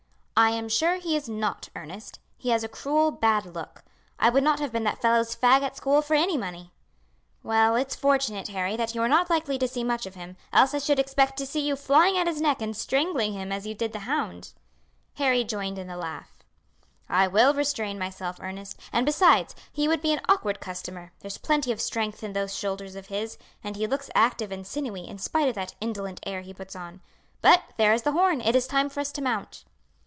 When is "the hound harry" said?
13.93-15.43